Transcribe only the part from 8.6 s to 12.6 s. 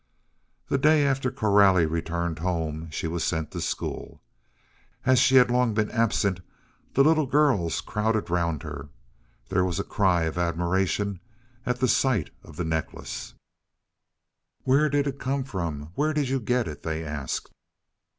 her. There was a cry of admiration at sight of